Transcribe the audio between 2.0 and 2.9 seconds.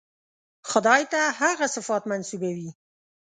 منسوبوي.